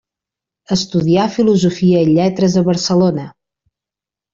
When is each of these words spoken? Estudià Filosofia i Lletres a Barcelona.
Estudià 0.75 1.27
Filosofia 1.37 2.03
i 2.09 2.11
Lletres 2.15 2.59
a 2.63 2.67
Barcelona. 2.73 3.31